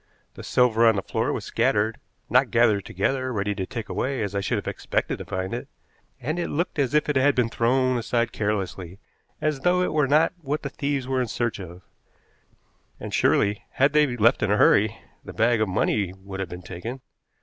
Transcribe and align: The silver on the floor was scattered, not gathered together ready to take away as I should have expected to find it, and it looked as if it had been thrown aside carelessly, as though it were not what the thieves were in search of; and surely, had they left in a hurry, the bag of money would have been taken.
The 0.33 0.41
silver 0.41 0.87
on 0.87 0.95
the 0.95 1.03
floor 1.03 1.31
was 1.31 1.45
scattered, 1.45 1.99
not 2.27 2.49
gathered 2.49 2.85
together 2.85 3.31
ready 3.31 3.53
to 3.53 3.67
take 3.67 3.87
away 3.87 4.23
as 4.23 4.33
I 4.33 4.41
should 4.41 4.57
have 4.57 4.67
expected 4.67 5.19
to 5.19 5.25
find 5.25 5.53
it, 5.53 5.67
and 6.19 6.39
it 6.39 6.49
looked 6.49 6.79
as 6.79 6.95
if 6.95 7.07
it 7.07 7.15
had 7.17 7.35
been 7.35 7.49
thrown 7.49 7.97
aside 7.99 8.31
carelessly, 8.31 8.97
as 9.41 9.59
though 9.59 9.83
it 9.83 9.93
were 9.93 10.07
not 10.07 10.33
what 10.41 10.63
the 10.63 10.69
thieves 10.69 11.07
were 11.07 11.21
in 11.21 11.27
search 11.27 11.59
of; 11.59 11.83
and 12.99 13.13
surely, 13.13 13.63
had 13.73 13.93
they 13.93 14.17
left 14.17 14.41
in 14.41 14.49
a 14.49 14.57
hurry, 14.57 14.97
the 15.23 15.33
bag 15.33 15.61
of 15.61 15.69
money 15.69 16.13
would 16.17 16.39
have 16.39 16.49
been 16.49 16.63
taken. 16.63 17.01